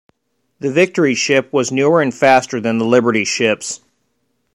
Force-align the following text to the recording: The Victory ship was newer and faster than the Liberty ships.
The 0.59 0.71
Victory 0.71 1.13
ship 1.13 1.53
was 1.53 1.71
newer 1.71 2.01
and 2.01 2.11
faster 2.11 2.59
than 2.59 2.79
the 2.79 2.85
Liberty 2.85 3.23
ships. 3.23 3.81